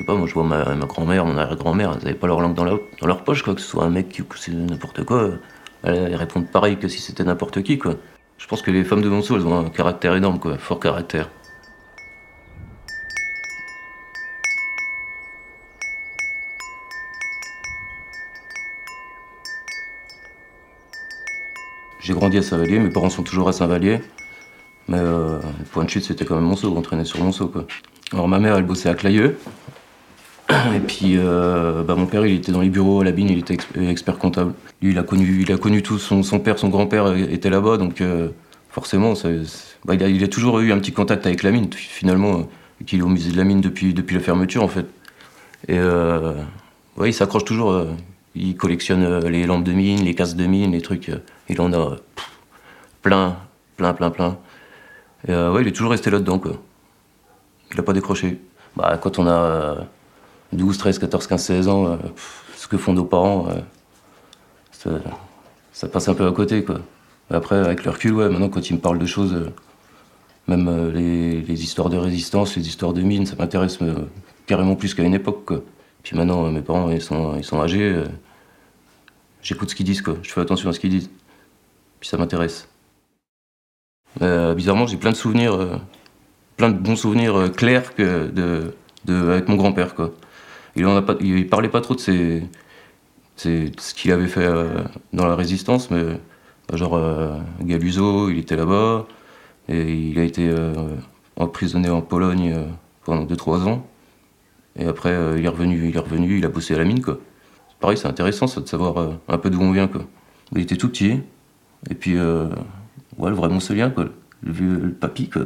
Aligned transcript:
sais 0.00 0.06
pas, 0.06 0.14
moi 0.14 0.26
je 0.26 0.34
vois 0.34 0.44
ma, 0.44 0.64
grand-mère, 0.86 1.26
mon 1.26 1.36
arrière-grand-mère, 1.36 1.92
elles 1.96 2.08
avaient 2.08 2.18
pas 2.18 2.26
leur 2.26 2.40
langue 2.40 2.54
dans, 2.54 2.64
dans 2.64 3.06
leur 3.06 3.22
poche, 3.22 3.42
quoi, 3.42 3.54
que 3.54 3.60
ce 3.60 3.66
soit 3.66 3.84
un 3.84 3.90
mec 3.90 4.08
qui 4.08 4.22
c'est 4.36 4.52
n'importe 4.52 5.04
quoi. 5.04 5.32
Elles 5.82 6.14
répondent 6.14 6.50
pareil 6.50 6.78
que 6.78 6.88
si 6.88 7.00
c'était 7.00 7.24
n'importe 7.24 7.62
qui, 7.62 7.78
quoi. 7.78 7.96
Je 8.38 8.46
pense 8.46 8.62
que 8.62 8.70
les 8.70 8.84
femmes 8.84 9.02
de 9.02 9.08
Monceau, 9.08 9.36
elles 9.36 9.46
ont 9.46 9.58
un 9.58 9.68
caractère 9.68 10.14
énorme, 10.14 10.38
quoi, 10.38 10.56
fort 10.56 10.80
caractère. 10.80 11.28
J'ai 22.00 22.14
grandi 22.14 22.38
à 22.38 22.42
Saint-Vallier, 22.42 22.78
mes 22.78 22.88
parents 22.88 23.10
sont 23.10 23.22
toujours 23.22 23.48
à 23.48 23.52
Saint-Vallier. 23.52 24.00
Mais 24.88 24.98
euh, 24.98 25.38
le 25.58 25.64
point 25.66 25.84
de 25.84 25.90
chute, 25.90 26.04
c'était 26.04 26.24
quand 26.24 26.34
même 26.36 26.44
Monceau, 26.44 26.74
on 26.74 26.80
traînait 26.80 27.04
sur 27.04 27.22
Monceau. 27.22 27.48
Quoi. 27.48 27.66
Alors 28.12 28.26
ma 28.26 28.38
mère, 28.38 28.56
elle 28.56 28.64
bossait 28.64 28.88
à 28.88 28.94
Clayeux. 28.94 29.38
Et 30.74 30.80
puis 30.80 31.16
euh, 31.16 31.82
bah, 31.82 31.94
mon 31.94 32.06
père, 32.06 32.26
il 32.26 32.36
était 32.36 32.52
dans 32.52 32.60
les 32.60 32.68
bureaux 32.68 33.00
à 33.00 33.04
la 33.04 33.12
Bine, 33.12 33.28
il 33.30 33.38
était 33.38 33.56
expert 33.80 34.18
comptable. 34.18 34.52
Lui, 34.82 34.92
il 34.92 34.98
a 34.98 35.02
connu, 35.02 35.42
il 35.42 35.52
a 35.52 35.58
connu 35.58 35.82
tout. 35.82 35.98
Son, 35.98 36.22
père, 36.38 36.58
son 36.58 36.68
grand-père 36.68 37.14
était 37.16 37.50
là-bas, 37.50 37.76
donc 37.76 38.00
euh, 38.00 38.28
forcément, 38.70 39.14
bah, 39.84 39.94
il, 39.94 40.24
a, 40.24 40.28
toujours 40.28 40.60
eu 40.60 40.72
un 40.72 40.78
petit 40.78 40.92
contact 40.92 41.26
avec 41.26 41.42
la 41.42 41.50
mine, 41.50 41.68
finalement, 41.72 42.48
qu'il 42.86 43.00
est 43.00 43.02
au 43.02 43.08
musée 43.08 43.32
de 43.32 43.36
la 43.36 43.44
mine 43.44 43.60
depuis, 43.60 43.94
depuis 43.94 44.14
la 44.14 44.22
fermeture, 44.22 44.62
en 44.62 44.68
fait. 44.68 44.86
Et 45.68 45.78
ouais, 45.78 47.10
il 47.10 47.14
s'accroche 47.14 47.44
toujours. 47.44 47.86
il 48.34 48.56
collectionne 48.56 49.26
les 49.26 49.46
lampes 49.46 49.64
de 49.64 49.72
mine, 49.72 50.04
les 50.04 50.14
casques 50.14 50.36
de 50.36 50.46
mine, 50.46 50.72
les 50.72 50.80
trucs. 50.80 51.10
il 51.48 51.60
en 51.60 51.72
a 51.72 51.96
plein, 53.02 53.36
plein, 53.76 53.92
plein, 53.92 54.10
plein. 54.10 54.38
Et 55.28 55.34
ouais, 55.34 55.62
il 55.62 55.68
est 55.68 55.72
toujours 55.72 55.90
resté 55.90 56.10
là-dedans, 56.10 56.38
quoi. 56.38 56.52
Il 57.70 57.76
n'a 57.76 57.82
pas 57.82 57.92
décroché. 57.92 58.38
Bah, 58.76 58.98
quand 59.00 59.18
on 59.18 59.26
a 59.26 59.86
12, 60.52 60.78
13, 60.78 60.98
14, 60.98 61.26
15, 61.26 61.42
16 61.42 61.68
ans, 61.68 61.86
euh, 61.86 61.96
ce 62.56 62.66
que 62.66 62.76
font 62.76 62.92
nos 62.92 63.04
parents, 63.04 63.48
euh, 64.86 64.98
ça, 65.72 65.88
passe 65.88 66.08
un 66.08 66.14
peu 66.14 66.26
à 66.26 66.32
côté, 66.32 66.64
quoi. 66.64 66.80
Après, 67.30 67.56
avec 67.56 67.84
le 67.84 67.92
recul, 67.92 68.14
ouais, 68.14 68.28
maintenant, 68.28 68.48
quand 68.48 68.68
ils 68.68 68.74
me 68.74 68.80
parlent 68.80 68.98
de 68.98 69.06
choses, 69.06 69.32
euh, 69.34 69.50
même 70.48 70.90
les, 70.92 71.62
histoires 71.62 71.88
de 71.88 71.96
résistance, 71.96 72.56
les 72.56 72.66
histoires 72.66 72.92
de 72.92 73.02
mines, 73.02 73.26
ça 73.26 73.36
m'intéresse 73.38 73.78
carrément 74.46 74.74
plus 74.74 74.94
qu'à 74.94 75.04
une 75.04 75.14
époque. 75.14 75.52
Puis 76.02 76.16
maintenant, 76.16 76.50
mes 76.50 76.62
parents, 76.62 76.90
sont, 76.98 77.60
âgés. 77.60 78.02
J'écoute 79.42 79.70
ce 79.70 79.76
qu'ils 79.76 79.86
disent. 79.86 80.02
Je 80.22 80.32
fais 80.32 80.40
attention 80.40 80.68
à 80.70 80.72
ce 80.72 80.80
qu'ils 80.80 80.90
disent. 80.90 81.10
Puis 82.00 82.08
ça 82.08 82.16
m'intéresse. 82.16 82.66
bizarrement, 84.18 84.88
j'ai 84.88 84.96
plein 84.96 85.12
de 85.12 85.16
souvenirs 85.16 85.80
plein 86.56 86.70
de 86.70 86.78
bons 86.78 86.96
souvenirs 86.96 87.52
clairs 87.56 87.92
avec 89.08 89.48
mon 89.48 89.54
grand-père. 89.56 89.94
Quoi. 89.94 90.12
Il, 90.76 90.84
a 90.84 91.04
il 91.20 91.48
parlait 91.48 91.68
pas 91.68 91.80
trop 91.80 91.94
de 91.94 92.00
ses, 92.00 92.42
ce 93.36 93.94
qu'il 93.94 94.12
avait 94.12 94.28
fait 94.28 94.44
euh, 94.46 94.82
dans 95.12 95.26
la 95.26 95.34
résistance, 95.34 95.90
mais 95.90 96.02
bah, 96.68 96.76
genre 96.76 96.94
euh, 96.94 97.38
Galuzo, 97.62 98.30
il 98.30 98.38
était 98.38 98.56
là-bas, 98.56 99.06
et 99.68 99.92
il 99.92 100.18
a 100.18 100.24
été 100.24 100.52
emprisonné 101.36 101.90
en 101.90 102.02
Pologne 102.02 102.54
pendant 103.04 103.24
2-3 103.24 103.68
ans. 103.68 103.86
Et 104.76 104.86
après, 104.86 105.16
il 105.36 105.44
est 105.44 105.48
revenu, 105.48 105.88
il 105.88 105.96
est 105.96 106.00
revenu, 106.00 106.38
il 106.38 106.44
a 106.44 106.48
bossé 106.48 106.74
à 106.74 106.78
la 106.78 106.84
mine, 106.84 107.02
quoi. 107.02 107.18
Pareil, 107.80 107.96
c'est 107.96 108.08
intéressant 108.08 108.46
ça, 108.46 108.60
de 108.60 108.68
savoir 108.68 109.18
un 109.28 109.38
peu 109.38 109.50
d'où 109.50 109.60
on 109.60 109.72
vient, 109.72 109.88
quoi. 109.88 110.02
Il 110.52 110.60
était 110.60 110.76
tout 110.76 110.88
petit, 110.88 111.20
et 111.88 111.94
puis, 111.94 112.14
ouais, 112.16 113.30
le 113.30 113.36
vrai 113.36 113.48
Montselien, 113.48 113.90
quoi. 113.90 114.06
Le 114.42 114.52
vieux 114.52 114.96
papy, 114.98 115.28
quoi. 115.28 115.42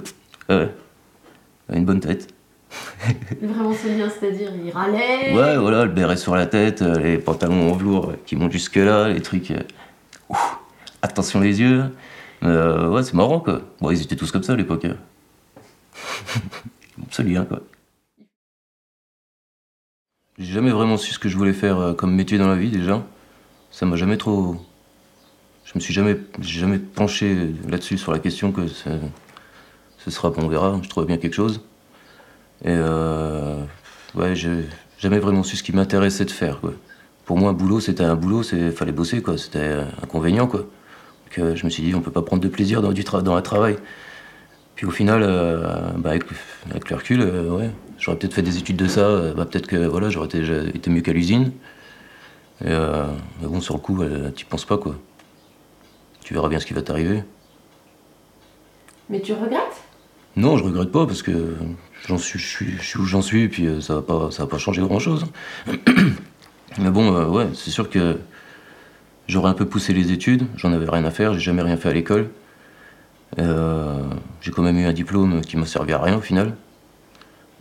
Ouais 0.48 0.70
une 1.72 1.84
bonne 1.84 2.00
tête. 2.00 2.33
Vraiment 3.42 3.70
lien, 3.70 4.08
c'est-à-dire 4.08 4.50
il 4.64 4.70
râlait 4.70 5.34
Ouais, 5.34 5.56
voilà, 5.56 5.84
le 5.84 5.90
béret 5.90 6.16
sur 6.16 6.34
la 6.34 6.46
tête, 6.46 6.82
euh, 6.82 6.98
les 6.98 7.18
pantalons 7.18 7.72
en 7.72 7.76
velours 7.76 8.12
qui 8.26 8.36
montent 8.36 8.52
jusque-là, 8.52 9.08
les 9.08 9.20
trucs. 9.20 9.50
Euh, 9.50 9.60
attention 11.02 11.40
les 11.40 11.60
yeux. 11.60 11.84
Euh, 12.42 12.88
ouais, 12.88 13.02
c'est 13.02 13.14
marrant 13.14 13.40
quoi. 13.40 13.62
Bon, 13.80 13.90
ils 13.90 14.02
étaient 14.02 14.16
tous 14.16 14.30
comme 14.30 14.42
ça 14.42 14.52
à 14.54 14.56
l'époque. 14.56 14.84
Hein. 14.84 14.96
lien, 17.22 17.44
quoi. 17.44 17.60
J'ai 20.38 20.52
jamais 20.52 20.70
vraiment 20.70 20.96
su 20.96 21.12
ce 21.12 21.18
que 21.18 21.28
je 21.28 21.36
voulais 21.36 21.52
faire 21.52 21.94
comme 21.96 22.14
métier 22.14 22.38
dans 22.38 22.48
la 22.48 22.56
vie 22.56 22.70
déjà. 22.70 23.04
Ça 23.70 23.86
m'a 23.86 23.96
jamais 23.96 24.16
trop. 24.16 24.56
Je 25.64 25.72
me 25.76 25.80
suis 25.80 25.94
jamais, 25.94 26.16
jamais 26.40 26.78
penché 26.78 27.52
là-dessus 27.68 27.98
sur 27.98 28.12
la 28.12 28.18
question 28.18 28.50
que 28.50 28.66
ce 28.66 30.10
sera 30.10 30.30
bon, 30.30 30.44
on 30.44 30.48
verra, 30.48 30.78
je 30.82 30.88
trouve 30.88 31.06
bien 31.06 31.18
quelque 31.18 31.34
chose. 31.34 31.60
Et 32.64 32.68
euh, 32.70 33.62
ouais, 34.14 34.34
j'ai 34.34 34.64
jamais 34.98 35.18
vraiment 35.18 35.42
su 35.42 35.56
ce 35.56 35.62
qui 35.62 35.72
m'intéressait 35.72 36.24
de 36.24 36.30
faire. 36.30 36.60
Quoi. 36.60 36.72
Pour 37.26 37.36
moi, 37.36 37.50
un 37.50 37.52
boulot, 37.52 37.80
c'était 37.80 38.04
un 38.04 38.16
boulot, 38.16 38.42
il 38.42 38.72
fallait 38.72 38.92
bosser, 38.92 39.20
quoi. 39.20 39.36
C'était 39.36 39.80
inconvénient, 40.02 40.46
quoi. 40.46 40.60
Donc, 40.60 41.38
euh, 41.38 41.56
je 41.56 41.64
me 41.64 41.70
suis 41.70 41.82
dit, 41.82 41.94
on 41.94 42.00
peut 42.00 42.10
pas 42.10 42.22
prendre 42.22 42.42
de 42.42 42.48
plaisir 42.48 42.80
dans, 42.80 42.92
du 42.92 43.04
dans 43.04 43.36
un 43.36 43.42
travail. 43.42 43.76
Puis 44.76 44.86
au 44.86 44.90
final, 44.90 45.22
euh, 45.22 45.90
bah, 45.98 46.10
avec, 46.10 46.90
le 46.90 46.96
recul, 46.96 47.22
ouais, 47.22 47.70
j'aurais 47.98 48.18
peut-être 48.18 48.34
fait 48.34 48.42
des 48.42 48.56
études 48.56 48.76
de 48.76 48.88
ça, 48.88 49.32
bah, 49.36 49.44
peut-être 49.44 49.66
que 49.66 49.76
voilà, 49.76 50.08
j'aurais 50.08 50.26
été, 50.26 50.42
été, 50.74 50.90
mieux 50.90 51.02
qu'à 51.02 51.12
l'usine. 51.12 51.52
mais 52.62 52.72
bon, 53.42 53.60
sur 53.60 53.74
le 53.74 53.80
coup, 53.80 54.02
tu 54.34 54.46
penses 54.46 54.64
pas, 54.64 54.78
quoi. 54.78 54.96
Tu 56.22 56.32
verras 56.32 56.48
bien 56.48 56.58
ce 56.58 56.66
qui 56.66 56.72
va 56.72 56.80
t'arriver. 56.80 57.22
Mais 59.10 59.20
tu 59.20 59.34
regrettes? 59.34 59.84
Non, 60.36 60.56
je 60.56 60.64
regrette 60.64 60.90
pas 60.90 61.06
parce 61.06 61.22
que 61.22 61.54
j'en 62.08 62.18
suis, 62.18 62.38
je 62.38 62.82
suis, 62.82 62.98
où 62.98 63.04
j'en 63.04 63.22
suis 63.22 63.42
et 63.42 63.48
puis 63.48 63.66
euh, 63.66 63.80
ça 63.80 63.94
va 63.94 64.02
pas, 64.02 64.30
ça 64.30 64.44
va 64.44 64.48
pas 64.48 64.58
changer 64.58 64.82
grand 64.82 64.98
chose. 64.98 65.26
Mais 66.78 66.90
bon, 66.90 67.14
euh, 67.14 67.26
ouais, 67.26 67.48
c'est 67.54 67.70
sûr 67.70 67.88
que 67.88 68.18
j'aurais 69.28 69.50
un 69.50 69.54
peu 69.54 69.66
poussé 69.66 69.92
les 69.92 70.12
études. 70.12 70.46
J'en 70.56 70.72
avais 70.72 70.88
rien 70.88 71.04
à 71.04 71.10
faire, 71.10 71.34
j'ai 71.34 71.40
jamais 71.40 71.62
rien 71.62 71.76
fait 71.76 71.88
à 71.88 71.92
l'école. 71.92 72.30
Euh, 73.38 74.02
j'ai 74.40 74.50
quand 74.50 74.62
même 74.62 74.78
eu 74.78 74.84
un 74.84 74.92
diplôme 74.92 75.40
qui 75.40 75.56
m'a 75.56 75.66
servi 75.66 75.92
à 75.92 75.98
rien 75.98 76.16
au 76.16 76.20
final. 76.20 76.54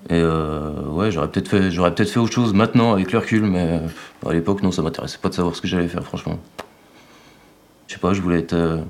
Et 0.10 0.22
ouais, 0.22 1.12
j'aurais 1.12 1.30
peut-être 1.30 1.48
fait, 1.48 1.72
j'aurais 1.72 1.96
peut-être 1.96 2.10
fait 2.10 2.20
autre 2.20 2.34
chose 2.34 2.54
maintenant 2.54 2.92
avec 2.92 3.14
le 3.14 3.20
recul, 3.20 3.44
mais 3.44 3.80
à 4.28 4.34
l'époque, 4.34 4.62
non, 4.62 4.70
ça 4.70 4.82
m'intéressait 4.82 5.18
pas 5.18 5.30
de 5.30 5.34
savoir 5.34 5.56
ce 5.56 5.62
que 5.62 5.68
j'allais 5.70 5.88
faire, 5.88 6.04
franchement. 6.04 6.40
Je 7.88 7.94
sais 7.94 8.02
pas, 8.02 8.12
je 8.12 8.22
voulais 8.22 8.40
être 8.40 8.82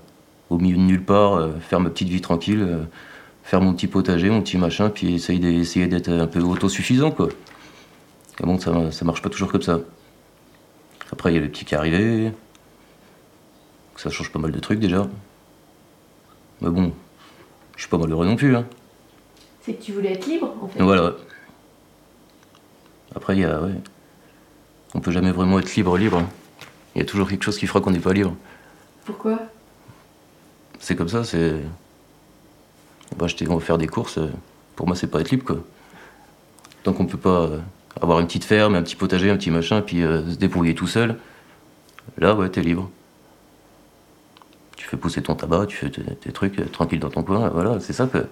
au 0.49 0.57
milieu 0.57 0.77
de 0.77 0.81
nulle 0.81 1.03
part, 1.03 1.49
faire 1.69 1.79
ma 1.79 1.91
petite 1.91 2.09
vie 2.09 2.19
tranquille 2.19 2.87
faire 3.43 3.61
mon 3.61 3.73
petit 3.73 3.87
potager, 3.87 4.29
mon 4.29 4.41
petit 4.41 4.57
machin, 4.57 4.89
puis 4.89 5.13
essayer 5.15 5.87
d'être 5.87 6.09
un 6.09 6.27
peu 6.27 6.39
autosuffisant, 6.39 7.11
quoi. 7.11 7.29
Et 8.39 8.43
bon, 8.43 8.57
ça, 8.57 8.91
ça 8.91 9.05
marche 9.05 9.21
pas 9.21 9.29
toujours 9.29 9.51
comme 9.51 9.61
ça. 9.61 9.79
Après, 11.11 11.31
il 11.31 11.35
y 11.35 11.37
a 11.37 11.41
le 11.41 11.49
petit 11.49 11.65
qui 11.65 11.75
est 11.75 11.77
arrivé. 11.77 12.31
Ça 13.97 14.09
change 14.09 14.31
pas 14.31 14.39
mal 14.39 14.51
de 14.51 14.59
trucs 14.59 14.79
déjà. 14.79 15.07
Mais 16.61 16.69
bon, 16.69 16.91
je 17.75 17.81
suis 17.81 17.89
pas 17.89 17.97
malheureux 17.97 18.25
non 18.25 18.35
plus. 18.35 18.55
Hein. 18.55 18.65
C'est 19.61 19.73
que 19.75 19.83
tu 19.83 19.91
voulais 19.91 20.13
être 20.13 20.25
libre, 20.25 20.55
en 20.61 20.67
fait. 20.67 20.81
Voilà. 20.81 21.13
Après, 23.15 23.35
il 23.35 23.41
y 23.41 23.45
a. 23.45 23.61
Ouais. 23.61 23.75
On 24.95 24.99
peut 24.99 25.11
jamais 25.11 25.31
vraiment 25.31 25.59
être 25.59 25.75
libre, 25.75 25.97
libre. 25.97 26.17
Hein. 26.17 26.29
Il 26.95 26.99
y 26.99 27.01
a 27.01 27.05
toujours 27.05 27.29
quelque 27.29 27.43
chose 27.43 27.57
qui 27.57 27.67
fera 27.67 27.81
qu'on 27.81 27.91
n'est 27.91 27.99
pas 27.99 28.13
libre. 28.13 28.35
Pourquoi? 29.05 29.39
C'est 30.79 30.95
comme 30.95 31.09
ça, 31.09 31.23
c'est 31.23 31.61
on 33.19 33.23
acheter, 33.23 33.47
on 33.49 33.55
va 33.55 33.61
faire 33.61 33.77
des 33.77 33.87
courses. 33.87 34.17
Euh, 34.17 34.29
pour 34.75 34.87
moi, 34.87 34.95
c'est 34.95 35.07
pas 35.07 35.21
être 35.21 35.31
libre, 35.31 35.45
quoi. 35.45 35.57
Tant 36.83 36.93
qu'on 36.93 37.05
peut 37.05 37.17
pas 37.17 37.41
euh, 37.41 37.59
avoir 38.01 38.19
une 38.19 38.27
petite 38.27 38.43
ferme, 38.43 38.75
un 38.75 38.81
petit 38.81 38.95
potager, 38.95 39.29
un 39.29 39.37
petit 39.37 39.51
machin, 39.51 39.81
puis 39.81 40.03
euh, 40.03 40.29
se 40.29 40.35
débrouiller 40.35 40.75
tout 40.75 40.87
seul, 40.87 41.17
là, 42.17 42.35
ouais, 42.35 42.49
t'es 42.49 42.61
libre. 42.61 42.89
Tu 44.75 44.87
fais 44.87 44.97
pousser 44.97 45.21
ton 45.21 45.35
tabac, 45.35 45.67
tu 45.67 45.77
fais 45.77 45.89
tes, 45.89 46.31
trucs 46.31 46.71
tranquille 46.71 46.99
dans 46.99 47.09
ton 47.09 47.23
coin, 47.23 47.49
voilà, 47.49 47.79
c'est 47.79 47.93
ça 47.93 48.07
que. 48.07 48.25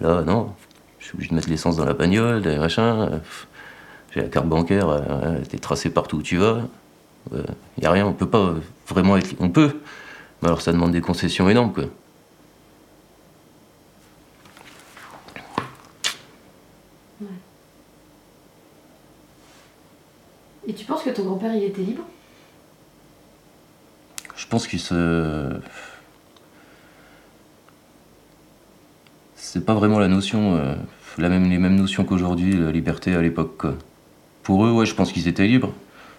Là, 0.00 0.22
non. 0.22 0.52
Je 0.98 1.06
suis 1.06 1.14
obligé 1.16 1.30
de 1.30 1.34
mettre 1.34 1.50
l'essence 1.50 1.76
dans 1.76 1.84
la 1.84 1.92
bagnole, 1.92 2.42
des 2.42 2.56
machins. 2.56 3.20
J'ai 4.12 4.22
la 4.22 4.28
carte 4.28 4.46
bancaire, 4.46 5.02
t'es 5.48 5.58
tracé 5.58 5.90
partout 5.90 6.18
où 6.18 6.22
tu 6.22 6.38
vas. 6.38 6.62
Il 7.78 7.86
a 7.86 7.90
rien, 7.90 8.06
on 8.06 8.12
peut 8.14 8.28
pas 8.28 8.54
vraiment 8.88 9.16
être. 9.18 9.34
On 9.38 9.50
peut, 9.50 9.80
mais 10.40 10.48
alors 10.48 10.62
ça 10.62 10.72
demande 10.72 10.92
des 10.92 11.02
concessions 11.02 11.50
énormes, 11.50 11.72
quoi. 11.72 11.84
Et 20.66 20.72
tu 20.72 20.84
penses 20.84 21.02
que 21.02 21.10
ton 21.10 21.24
grand-père, 21.24 21.54
il 21.54 21.64
était 21.64 21.82
libre? 21.82 22.02
Je 24.36 24.46
pense 24.46 24.66
qu'il 24.66 24.80
se. 24.80 25.60
C'est 29.36 29.64
pas 29.64 29.74
vraiment 29.74 29.98
la 29.98 30.08
notion, 30.08 30.56
euh, 30.56 30.74
la 31.18 31.28
même, 31.28 31.48
les 31.48 31.58
mêmes 31.58 31.76
notions 31.76 32.04
qu'aujourd'hui, 32.04 32.56
la 32.56 32.72
liberté 32.72 33.14
à 33.14 33.22
l'époque. 33.22 33.66
Pour 34.42 34.66
eux, 34.66 34.72
ouais, 34.72 34.86
je 34.86 34.94
pense 34.94 35.12
qu'ils 35.12 35.28
étaient 35.28 35.46
libres. 35.46 35.72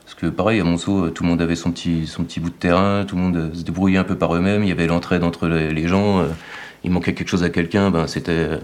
Parce 0.06 0.16
que 0.16 0.28
pareil, 0.28 0.60
à 0.60 0.64
Monceau, 0.64 1.10
tout 1.10 1.24
le 1.24 1.30
monde 1.30 1.42
avait 1.42 1.56
son 1.56 1.72
petit, 1.72 2.06
son 2.06 2.24
petit 2.24 2.40
bout 2.40 2.50
de 2.50 2.56
terrain, 2.56 3.06
tout 3.06 3.16
le 3.16 3.22
monde 3.24 3.52
se 3.56 3.64
débrouillait 3.64 3.98
un 3.98 4.04
peu 4.04 4.16
par 4.16 4.36
eux-mêmes, 4.36 4.64
il 4.64 4.70
y 4.70 4.72
avait 4.72 4.86
l'entraide 4.86 5.24
entre 5.24 5.48
les, 5.48 5.88
gens, 5.88 6.20
euh, 6.20 6.28
il 6.84 6.92
manquait 6.92 7.16
quelque 7.16 7.28
chose 7.28 7.44
à 7.44 7.50
quelqu'un, 7.50 7.90
ben 7.90 8.06
c'était 8.06 8.60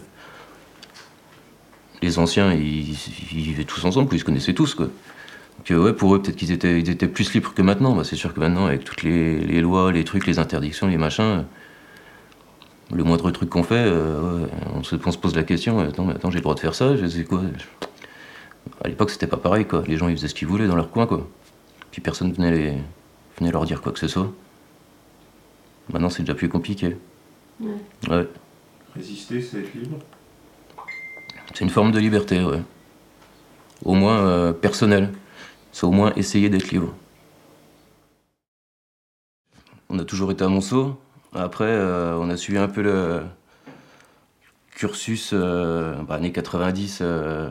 les 2.01 2.19
anciens, 2.19 2.53
ils, 2.53 2.95
vivaient 3.31 3.63
tous 3.63 3.83
ensemble, 3.85 4.13
ils 4.13 4.19
se 4.19 4.23
connaissaient 4.25 4.53
tous. 4.53 4.75
Euh, 5.69 5.83
ouais, 5.83 5.93
pour 5.93 6.15
eux, 6.15 6.21
peut-être 6.21 6.35
qu'ils 6.35 6.51
étaient, 6.51 6.79
ils 6.79 6.89
étaient 6.89 7.07
plus 7.07 7.33
libres 7.33 7.53
que 7.53 7.61
maintenant. 7.61 7.95
Bah, 7.95 8.03
c'est 8.03 8.15
sûr 8.15 8.33
que 8.33 8.39
maintenant, 8.39 8.65
avec 8.65 8.83
toutes 8.83 9.03
les, 9.03 9.39
les 9.39 9.61
lois, 9.61 9.91
les 9.91 10.03
trucs, 10.03 10.25
les 10.25 10.39
interdictions, 10.39 10.87
les 10.87 10.97
machins, 10.97 11.45
le 12.93 13.03
moindre 13.03 13.29
truc 13.31 13.49
qu'on 13.49 13.63
fait, 13.63 13.75
euh, 13.75 14.41
ouais, 14.41 14.49
on, 14.75 14.83
se, 14.83 14.95
on 15.05 15.11
se 15.11 15.17
pose 15.17 15.35
la 15.35 15.43
question 15.43 15.79
attends, 15.79 16.05
mais 16.05 16.13
attends 16.13 16.29
j'ai 16.29 16.37
le 16.37 16.43
droit 16.43 16.55
de 16.55 16.59
faire 16.59 16.75
ça 16.75 16.95
Je 16.95 17.05
sais 17.05 17.23
quoi 17.23 17.41
À 18.83 18.87
l'époque, 18.87 19.11
c'était 19.11 19.27
pas 19.27 19.37
pareil, 19.37 19.65
quoi. 19.65 19.83
Les 19.87 19.97
gens, 19.97 20.07
ils 20.07 20.15
faisaient 20.17 20.27
ce 20.27 20.35
qu'ils 20.35 20.47
voulaient 20.47 20.67
dans 20.67 20.75
leur 20.75 20.89
coin, 20.89 21.05
quoi. 21.05 21.27
Puis 21.91 22.01
personne 22.01 22.31
venait, 22.31 22.51
les, 22.51 22.73
venait 23.39 23.51
leur 23.51 23.65
dire 23.65 23.81
quoi 23.81 23.91
que 23.91 23.99
ce 23.99 24.07
soit. 24.07 24.31
Maintenant, 25.91 26.09
c'est 26.09 26.23
déjà 26.23 26.35
plus 26.35 26.49
compliqué. 26.49 26.97
Ouais. 27.59 27.69
Ouais. 28.09 28.27
Résister, 28.95 29.41
c'est 29.41 29.59
être 29.59 29.73
libre. 29.73 29.97
C'est 31.53 31.63
une 31.63 31.69
forme 31.69 31.91
de 31.91 31.99
liberté, 31.99 32.43
ouais. 32.43 32.61
Au 33.83 33.93
moins 33.93 34.19
euh, 34.19 34.53
personnelle. 34.53 35.11
C'est 35.71 35.85
au 35.85 35.91
moins 35.91 36.13
essayer 36.15 36.49
d'être 36.49 36.71
libre. 36.71 36.93
On 39.89 39.99
a 39.99 40.05
toujours 40.05 40.31
été 40.31 40.43
à 40.43 40.47
Monceau. 40.47 40.99
Après, 41.33 41.65
euh, 41.65 42.17
on 42.17 42.29
a 42.29 42.37
suivi 42.37 42.59
un 42.59 42.67
peu 42.67 42.81
le 42.81 43.21
cursus 44.71 45.31
euh, 45.33 45.95
bah, 46.03 46.15
années 46.15 46.31
90 46.31 46.99
euh, 47.01 47.49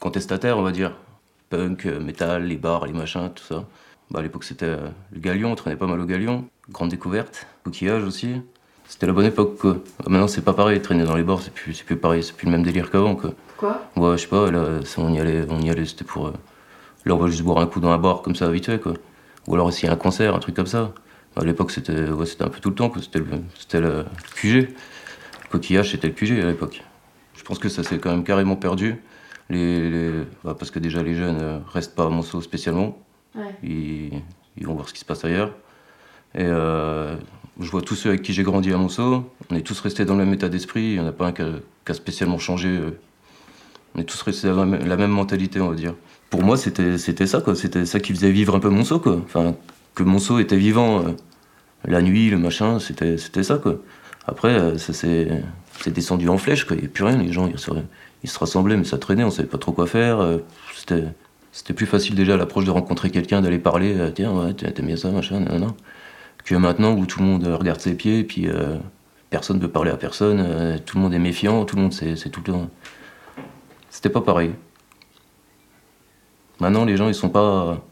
contestataire, 0.00 0.58
on 0.58 0.62
va 0.62 0.72
dire. 0.72 0.96
Punk, 1.50 1.86
métal, 1.86 2.46
les 2.46 2.56
bars, 2.56 2.86
les 2.86 2.92
machins, 2.92 3.30
tout 3.34 3.44
ça. 3.44 3.64
Bah, 4.10 4.20
à 4.20 4.22
l'époque, 4.22 4.44
c'était 4.44 4.76
le 5.12 5.20
galion, 5.20 5.52
on 5.52 5.54
traînait 5.54 5.76
pas 5.76 5.86
mal 5.86 6.00
au 6.00 6.06
galion. 6.06 6.48
Grande 6.70 6.90
découverte, 6.90 7.46
coquillage 7.64 8.04
aussi. 8.04 8.40
C'était 8.86 9.06
la 9.06 9.12
bonne 9.12 9.26
époque, 9.26 9.58
quoi. 9.58 9.78
Maintenant, 10.06 10.28
c'est 10.28 10.42
pas 10.44 10.52
pareil, 10.52 10.80
traîner 10.80 11.04
dans 11.04 11.16
les 11.16 11.22
bars, 11.22 11.40
c'est 11.42 11.52
plus, 11.52 11.82
plus 11.82 11.96
pareil, 11.96 12.22
c'est 12.22 12.34
plus 12.36 12.46
le 12.46 12.52
même 12.52 12.62
délire 12.62 12.90
qu'avant, 12.90 13.16
quoi. 13.16 13.32
Ouais, 13.96 14.16
je 14.16 14.22
sais 14.22 14.28
pas, 14.28 14.50
là, 14.50 14.64
on 14.98 15.12
y 15.12 15.18
allait, 15.20 15.44
on 15.48 15.60
y 15.60 15.70
allait, 15.70 15.84
c'était 15.86 16.04
pour. 16.04 16.28
euh, 16.28 16.32
là, 17.04 17.14
on 17.14 17.18
va 17.18 17.26
juste 17.28 17.42
boire 17.42 17.58
un 17.58 17.66
coup 17.66 17.80
dans 17.80 17.90
un 17.90 17.98
bar 17.98 18.22
comme 18.22 18.34
ça, 18.34 18.48
vite 18.50 18.66
fait, 18.66 18.80
quoi. 18.80 18.94
Ou 19.46 19.54
alors 19.54 19.72
s'il 19.72 19.86
y 19.86 19.90
a 19.90 19.92
un 19.92 19.96
concert, 19.96 20.34
un 20.34 20.38
truc 20.38 20.54
comme 20.54 20.66
ça. 20.66 20.92
À 21.36 21.44
l'époque, 21.44 21.70
c'était 21.72 22.08
ouais, 22.10 22.26
un 22.40 22.48
peu 22.48 22.60
tout 22.60 22.68
le 22.70 22.74
temps, 22.74 22.88
quoi. 22.90 23.02
C'était 23.02 23.18
le, 23.80 23.86
le 23.98 24.04
QG. 24.36 24.54
Le 24.68 25.48
coquillage, 25.50 25.90
c'était 25.90 26.08
le 26.08 26.14
QG 26.14 26.40
à 26.42 26.46
l'époque. 26.46 26.82
Je 27.36 27.42
pense 27.42 27.58
que 27.58 27.68
ça 27.68 27.82
s'est 27.82 27.98
quand 27.98 28.10
même 28.10 28.24
carrément 28.24 28.56
perdu. 28.56 29.02
Les, 29.50 29.90
les- 29.90 30.24
bah, 30.44 30.54
parce 30.58 30.70
que 30.70 30.78
déjà, 30.78 31.02
les 31.02 31.14
jeunes 31.14 31.38
euh, 31.40 31.58
restent 31.72 31.94
pas 31.94 32.06
à 32.06 32.08
Monceau 32.08 32.40
spécialement. 32.40 32.96
Ouais. 33.34 33.42
Ils, 33.62 34.22
ils 34.56 34.66
vont 34.66 34.74
voir 34.74 34.88
ce 34.88 34.94
qui 34.94 35.00
se 35.00 35.04
passe 35.04 35.24
ailleurs. 35.24 35.50
Et 36.34 36.42
euh, 36.44 37.16
je 37.60 37.70
vois 37.70 37.82
tous 37.82 37.94
ceux 37.94 38.08
avec 38.10 38.22
qui 38.22 38.32
j'ai 38.32 38.42
grandi 38.42 38.72
à 38.72 38.76
Monceau. 38.76 39.30
On 39.50 39.56
est 39.56 39.62
tous 39.62 39.78
restés 39.80 40.04
dans 40.04 40.14
le 40.16 40.24
même 40.24 40.34
état 40.34 40.48
d'esprit. 40.48 40.82
Il 40.82 40.92
n'y 40.94 41.00
en 41.00 41.06
a 41.06 41.12
pas 41.12 41.26
un 41.26 41.32
qui 41.32 41.42
a, 41.42 41.50
qui 41.84 41.92
a 41.92 41.94
spécialement 41.94 42.38
changé. 42.38 42.68
euh. 42.68 42.90
On 43.94 44.00
est 44.00 44.04
tous 44.04 44.20
restés 44.22 44.48
dans 44.48 44.64
la 44.64 44.96
même, 44.96 45.10
mentalité, 45.10 45.60
on 45.60 45.68
va 45.68 45.76
dire. 45.76 45.94
Pour 46.30 46.42
moi, 46.42 46.56
c'était 46.56 46.98
ça, 47.26 47.40
quoi. 47.40 47.54
C'était 47.54 47.86
ça 47.86 48.00
qui 48.00 48.12
faisait 48.12 48.32
vivre 48.32 48.56
un 48.56 48.60
peu 48.60 48.68
Monceau, 48.68 48.98
quoi. 48.98 49.20
Enfin, 49.24 49.54
que 49.94 50.02
Monceau 50.02 50.40
était 50.40 50.56
vivant. 50.56 51.06
euh, 51.06 51.10
la 51.86 52.02
nuit, 52.02 52.30
le 52.30 52.38
machin, 52.38 52.78
c'était 52.80 53.16
ça, 53.44 53.58
quoi. 53.58 53.76
Après, 54.26 54.54
euh, 54.54 54.78
ça 54.78 54.92
s'est 54.92 55.28
descendu 55.86 56.28
en 56.28 56.38
flèche, 56.38 56.64
quoi. 56.64 56.76
Il 56.76 56.80
n'y 56.80 56.86
a 56.86 56.90
plus 56.90 57.04
rien. 57.04 57.18
Les 57.18 57.32
gens, 57.32 57.46
ils 57.46 57.58
se, 57.58 57.70
se 58.24 58.38
rassemblaient, 58.38 58.76
mais 58.76 58.84
ça 58.84 58.98
traînait. 58.98 59.22
On 59.22 59.30
savait 59.30 59.48
pas 59.48 59.58
trop 59.58 59.72
quoi 59.72 59.86
faire. 59.86 60.26
C'était 60.74 61.04
c'était 61.52 61.72
plus 61.72 61.86
facile 61.86 62.16
déjà 62.16 62.34
à 62.34 62.36
l'approche 62.36 62.64
de 62.64 62.72
rencontrer 62.72 63.10
quelqu'un, 63.10 63.40
d'aller 63.40 63.60
parler, 63.60 64.10
tiens, 64.12 64.32
ouais, 64.32 64.54
t'aimes 64.54 64.86
bien 64.86 64.96
ça, 64.96 65.10
machin, 65.12 65.38
non, 65.38 65.60
non. 65.60 65.76
Que 66.44 66.54
maintenant 66.54 66.94
où 66.94 67.06
tout 67.06 67.20
le 67.20 67.26
monde 67.26 67.46
euh, 67.46 67.56
regarde 67.56 67.80
ses 67.80 67.94
pieds, 67.94 68.20
et 68.20 68.24
puis 68.24 68.48
euh, 68.48 68.76
personne 69.30 69.56
ne 69.56 69.62
veut 69.62 69.70
parler 69.70 69.90
à 69.90 69.96
personne, 69.96 70.40
euh, 70.40 70.78
tout 70.78 70.98
le 70.98 71.02
monde 71.02 71.14
est 71.14 71.18
méfiant, 71.18 71.64
tout 71.64 71.76
le 71.76 71.82
monde 71.82 71.92
c'est 71.92 72.30
tout 72.30 72.40
le 72.46 72.52
temps. 72.52 72.70
C'était 73.90 74.10
pas 74.10 74.20
pareil. 74.20 74.52
Maintenant, 76.60 76.84
les 76.84 76.96
gens, 76.96 77.08
ils 77.08 77.14
sont 77.14 77.30
pas. 77.30 77.82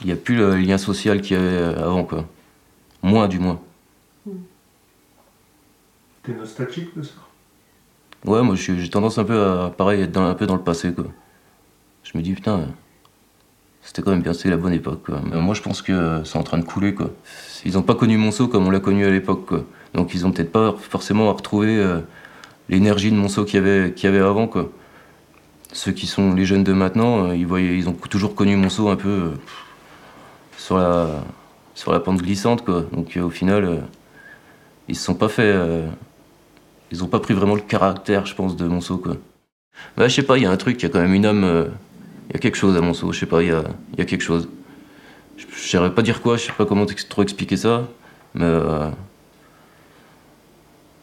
Il 0.00 0.06
n'y 0.06 0.12
a 0.12 0.16
plus 0.16 0.36
le 0.36 0.56
lien 0.56 0.78
social 0.78 1.20
qu'il 1.20 1.36
y 1.36 1.40
avait 1.40 1.80
avant, 1.80 2.04
quoi. 2.04 2.24
Moins, 3.02 3.26
du 3.26 3.38
moins. 3.38 3.60
T'es 6.22 6.32
nostalgique 6.32 6.96
de 6.96 7.02
ça? 7.02 7.14
Ouais, 8.24 8.42
moi, 8.42 8.54
j'ai 8.54 8.90
tendance 8.90 9.18
un 9.18 9.24
peu 9.24 9.42
à, 9.42 9.70
pareil, 9.70 10.02
être 10.02 10.12
dans, 10.12 10.26
un 10.26 10.34
peu 10.34 10.46
dans 10.46 10.56
le 10.56 10.62
passé, 10.62 10.92
quoi. 10.92 11.06
Je 12.02 12.16
me 12.16 12.22
dis, 12.22 12.34
putain, 12.34 12.68
c'était 13.88 14.02
quand 14.02 14.10
même 14.10 14.20
bien, 14.20 14.34
c'était 14.34 14.50
la 14.50 14.58
bonne 14.58 14.74
époque, 14.74 15.08
moi, 15.08 15.54
je 15.54 15.62
pense 15.62 15.80
que 15.80 15.92
euh, 15.92 16.22
c'est 16.22 16.36
en 16.36 16.42
train 16.42 16.58
de 16.58 16.64
couler. 16.64 16.94
Ils 17.64 17.72
n'ont 17.72 17.82
pas 17.82 17.94
connu 17.94 18.18
Monceau 18.18 18.46
comme 18.46 18.66
on 18.66 18.70
l'a 18.70 18.80
connu 18.80 19.06
à 19.06 19.10
l'époque. 19.10 19.48
Donc, 19.94 20.12
ils 20.12 20.26
ont 20.26 20.30
peut-être 20.30 20.52
pas 20.52 20.74
forcément 20.78 21.32
retrouvé 21.32 21.78
euh, 21.78 22.00
l'énergie 22.68 23.10
de 23.10 23.16
Monceau 23.16 23.46
qu'il 23.46 23.54
y 23.56 24.06
avait, 24.06 24.18
avant. 24.18 24.50
Ceux 25.72 25.92
qui 25.92 26.06
sont 26.06 26.34
les 26.34 26.44
jeunes 26.44 26.64
de 26.64 26.74
maintenant, 26.74 27.30
euh, 27.30 27.34
ils, 27.34 27.88
ont 27.88 27.94
toujours 27.94 28.34
connu 28.34 28.56
Monceau 28.56 28.90
un 28.90 28.96
peu 28.96 29.32
sur, 30.58 30.76
la, 30.76 32.00
pente 32.04 32.20
glissante. 32.20 32.66
Donc, 32.66 33.16
au 33.16 33.30
final, 33.30 33.84
ils 34.88 34.96
se 34.96 35.02
sont 35.02 35.14
pas 35.14 35.30
fait. 35.30 35.56
ils 36.92 37.02
ont 37.02 37.08
pas 37.08 37.20
pris 37.20 37.32
vraiment 37.32 37.54
le 37.54 37.62
caractère, 37.62 38.26
je 38.26 38.34
pense, 38.34 38.54
de 38.54 38.66
Monceau, 38.66 38.98
quoi. 38.98 39.16
Bah, 39.96 40.08
je 40.08 40.14
sais 40.14 40.22
pas, 40.22 40.36
il 40.36 40.42
y 40.42 40.46
a 40.46 40.50
un 40.50 40.58
truc, 40.58 40.76
il 40.78 40.82
y 40.82 40.86
a 40.86 40.90
quand 40.90 41.00
même 41.00 41.14
une 41.14 41.24
âme. 41.24 41.70
Il 42.28 42.34
y 42.34 42.36
a 42.36 42.38
quelque 42.38 42.56
chose 42.56 42.76
à 42.76 42.80
Monceau, 42.80 43.12
je 43.12 43.20
sais 43.20 43.26
pas, 43.26 43.42
il 43.42 43.48
y 43.48 43.52
a, 43.52 43.64
il 43.92 43.98
y 43.98 44.02
a 44.02 44.04
quelque 44.04 44.22
chose. 44.22 44.48
Je 45.36 45.46
ne 45.46 45.52
saurais 45.52 45.94
pas 45.94 46.02
dire 46.02 46.20
quoi, 46.20 46.36
je 46.36 46.44
sais 46.44 46.52
pas 46.52 46.66
comment 46.66 46.86
trop 46.86 47.22
expliquer 47.22 47.56
ça, 47.56 47.88
mais. 48.34 48.44
euh, 48.44 48.90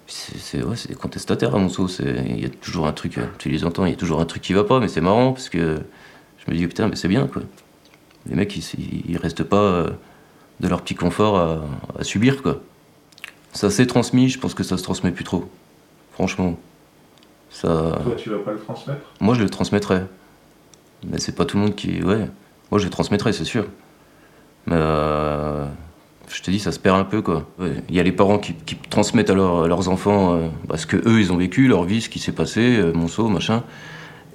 c'est 0.07 0.63
ouais, 0.63 0.75
contestataires 0.99 1.55
à 1.55 1.57
Monceau, 1.57 1.87
il 1.99 2.39
y 2.39 2.45
a 2.45 2.49
toujours 2.49 2.85
un 2.85 2.93
truc, 2.93 3.17
euh, 3.17 3.25
tu 3.39 3.49
les 3.49 3.65
entends, 3.65 3.85
il 3.85 3.91
y 3.91 3.93
a 3.93 3.97
toujours 3.97 4.21
un 4.21 4.25
truc 4.25 4.43
qui 4.43 4.53
va 4.53 4.63
pas, 4.63 4.79
mais 4.79 4.87
c'est 4.87 5.01
marrant 5.01 5.33
parce 5.33 5.49
que 5.49 5.79
je 6.37 6.51
me 6.51 6.55
dis 6.55 6.67
putain, 6.67 6.87
mais 6.87 6.95
c'est 6.95 7.07
bien 7.07 7.27
quoi. 7.27 7.41
Les 8.27 8.35
mecs, 8.35 8.55
ils, 8.55 9.03
ils 9.09 9.17
restent 9.17 9.43
pas 9.43 9.57
euh, 9.57 9.89
de 10.59 10.67
leur 10.67 10.81
petit 10.81 10.95
confort 10.95 11.37
à, 11.37 11.63
à 11.99 12.03
subir 12.03 12.43
quoi. 12.43 12.61
Ça 13.51 13.69
s'est 13.69 13.87
transmis, 13.87 14.29
je 14.29 14.37
pense 14.37 14.53
que 14.53 14.63
ça 14.63 14.77
se 14.77 14.83
transmet 14.83 15.11
plus 15.11 15.23
trop. 15.23 15.49
Franchement. 16.11 16.57
Ça... 17.49 17.67
Toi, 18.03 18.15
tu 18.17 18.29
vas 18.29 18.39
pas 18.39 18.51
le 18.51 18.59
transmettre? 18.59 19.01
Moi, 19.21 19.33
je 19.33 19.41
le 19.41 19.49
transmettrais. 19.49 20.05
Mais 21.09 21.19
c'est 21.19 21.35
pas 21.35 21.45
tout 21.45 21.57
le 21.57 21.63
monde 21.63 21.75
qui. 21.75 22.01
Ouais. 22.03 22.27
Moi, 22.71 22.79
je 22.79 22.85
le 22.85 22.89
transmettrais, 22.89 23.33
c'est 23.33 23.43
sûr. 23.45 23.65
Mais. 24.67 24.75
euh, 24.77 25.65
Je 26.29 26.41
te 26.41 26.49
dis, 26.51 26.59
ça 26.59 26.71
se 26.71 26.79
perd 26.79 26.97
un 26.97 27.03
peu, 27.03 27.21
quoi. 27.21 27.47
Il 27.89 27.95
y 27.95 27.99
a 27.99 28.03
les 28.03 28.11
parents 28.11 28.39
qui, 28.39 28.55
transmettent 28.89 29.29
à, 29.29 29.35
leurs- 29.35 29.89
enfants 29.89 30.33
euh, 30.35 30.47
bah, 30.67 30.77
ce 30.77 30.85
que 30.87 30.97
eux 30.97 31.19
ils 31.19 31.31
ont 31.31 31.37
vécu, 31.37 31.67
leur 31.67 31.83
vie, 31.83 32.01
ce 32.01 32.09
qui 32.09 32.17
s'est 32.19 32.31
passé, 32.31 32.77
euh, 32.79 32.91
Monceau, 32.93 33.27
machin. 33.27 33.63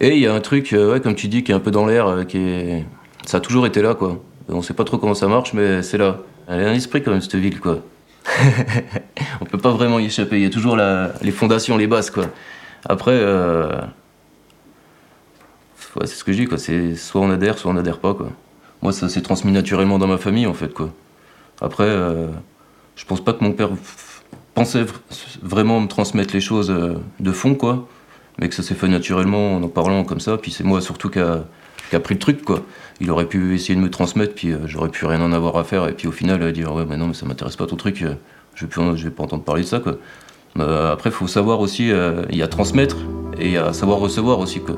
Et 0.01 0.15
il 0.17 0.21
y 0.23 0.27
a 0.27 0.33
un 0.35 0.41
truc, 0.41 0.73
euh, 0.73 0.93
ouais, 0.93 1.01
comme 1.01 1.15
tu 1.17 1.27
dis, 1.29 1.43
qui 1.43 1.51
est 1.53 1.55
un 1.55 1.61
peu 1.61 1.71
dans 1.73 1.85
l'air, 1.87 2.07
euh, 2.07 2.25
qui 2.25 2.39
est. 2.39 2.85
Ça 3.27 3.39
a 3.39 3.41
toujours 3.41 3.67
été 3.67 3.83
là, 3.83 3.95
quoi. 3.95 4.23
On 4.49 4.63
sait 4.63 4.73
pas 4.75 4.85
trop 4.85 4.99
comment 4.99 5.15
ça 5.15 5.27
marche, 5.29 5.53
mais 5.53 5.83
c'est 5.83 5.99
là. 5.99 6.19
Elle 6.49 6.65
a 6.65 6.71
un 6.71 6.75
esprit, 6.75 7.03
quand 7.03 7.11
même, 7.11 7.21
cette 7.21 7.35
ville, 7.37 7.61
quoi. 7.61 7.81
On 9.41 9.45
peut 9.45 9.59
pas 9.59 9.71
vraiment 9.73 9.99
y 9.99 10.07
échapper. 10.07 10.37
Il 10.37 10.43
y 10.43 10.47
a 10.47 10.51
toujours 10.51 10.77
les 10.77 11.31
fondations, 11.33 11.77
les 11.77 11.87
bases, 11.87 12.11
quoi. 12.11 12.27
Après. 12.89 13.19
C'est 16.03 16.15
ce 16.15 16.25
que 16.25 16.33
je 16.33 16.39
dis, 16.43 16.47
quoi. 16.47 16.59
C'est 16.59 16.95
soit 16.97 17.21
on 17.21 17.31
adhère, 17.31 17.59
soit 17.59 17.71
on 17.73 17.77
adhère 17.77 17.99
pas, 17.99 18.15
quoi. 18.15 18.29
Moi, 18.83 18.93
ça 18.93 19.09
s'est 19.09 19.23
transmis 19.23 19.53
naturellement 19.53 19.99
dans 19.99 20.07
ma 20.07 20.19
famille, 20.19 20.47
en 20.47 20.55
fait, 20.55 20.73
quoi. 20.73 20.91
Après, 21.61 21.85
euh, 21.85 22.29
je 22.97 23.05
pense 23.05 23.23
pas 23.23 23.33
que 23.33 23.45
mon 23.45 23.53
père 23.53 23.71
pensait 24.55 24.85
vr- 24.85 24.95
vraiment 25.43 25.81
me 25.81 25.89
transmettre 25.89 26.33
les 26.35 26.41
choses 26.41 26.71
euh, 26.71 26.95
de 27.19 27.33
fond, 27.33 27.55
quoi. 27.55 27.87
Mais 28.39 28.49
que 28.49 28.55
ça 28.55 28.63
s'est 28.63 28.75
fait 28.75 28.89
naturellement 28.89 29.57
en 29.57 29.63
en 29.63 29.69
parlant 29.69 30.05
comme 30.05 30.21
ça. 30.21 30.39
Puis 30.39 30.51
c'est 30.51 30.65
moi 30.65 30.81
surtout 30.81 31.11
qui 31.11 31.19
a, 31.19 31.45
qui 31.91 31.99
pris 31.99 32.15
le 32.15 32.21
truc, 32.21 32.43
quoi. 32.45 32.63
Il 33.01 33.11
aurait 33.11 33.27
pu 33.27 33.55
essayer 33.55 33.75
de 33.75 33.81
me 33.81 33.91
transmettre, 33.91 34.35
puis 34.35 34.53
euh, 34.53 34.59
j'aurais 34.67 34.89
pu 34.89 35.05
rien 35.05 35.21
en 35.21 35.33
avoir 35.33 35.57
à 35.59 35.65
faire. 35.65 35.89
Et 35.89 35.93
puis 35.93 36.09
au 36.09 36.13
final, 36.13 36.43
euh, 36.43 36.53
dire, 36.53 36.73
ouais, 36.75 36.87
mais 36.89 36.97
non, 36.97 37.09
mais 37.09 37.15
ça 37.15 37.27
m'intéresse 37.27 37.57
pas 37.57 37.67
ton 37.67 37.77
truc. 37.77 38.01
euh, 38.03 38.15
je 38.55 38.65
vais, 38.65 38.71
plus 38.71 38.97
je 38.97 39.05
vais 39.05 39.11
pas 39.11 39.25
entendre 39.25 39.43
parler 39.45 39.63
de 39.63 39.67
ça, 39.67 39.81
quoi. 39.81 39.97
Euh, 40.59 40.93
après, 40.93 41.11
il 41.11 41.13
faut 41.13 41.29
savoir 41.29 41.61
aussi, 41.61 41.91
il 42.31 42.37
y 42.37 42.43
a 42.43 42.49
transmettre 42.49 42.97
et 43.39 43.47
il 43.47 43.53
y 43.53 43.57
a 43.57 43.73
savoir 43.73 43.99
recevoir 43.99 44.39
aussi, 44.41 44.61
quoi. 44.61 44.77